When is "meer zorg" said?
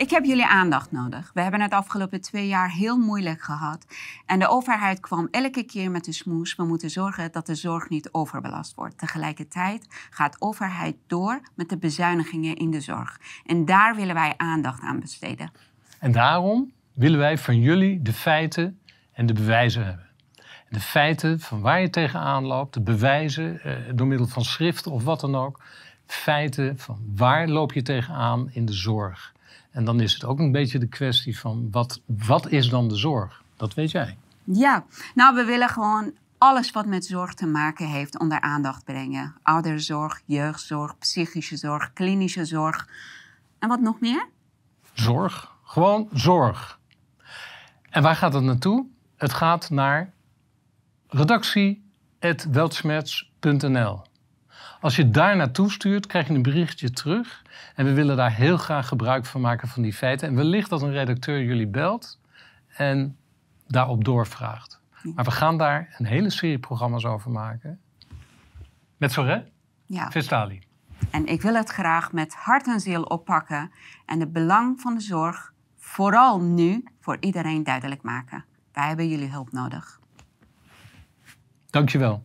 44.00-45.52